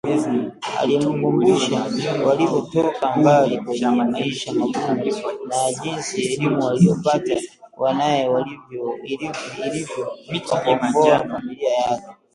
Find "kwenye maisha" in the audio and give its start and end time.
3.59-4.51